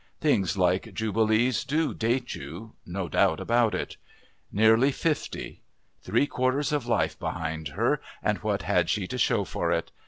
Things 0.19 0.57
like 0.57 0.95
Jubilees 0.95 1.63
do 1.63 1.93
date 1.93 2.33
you 2.33 2.73
no 2.87 3.07
doubt 3.07 3.39
about 3.39 3.75
it. 3.75 3.97
Nearly 4.51 4.91
fifty. 4.91 5.61
Three 6.01 6.25
quarters 6.25 6.71
of 6.71 6.87
life 6.87 7.19
behind 7.19 7.67
her 7.67 8.01
and 8.23 8.39
what 8.39 8.63
had 8.63 8.89
she 8.89 9.05
to 9.05 9.19
show 9.19 9.43
for 9.43 9.71
it? 9.71 9.91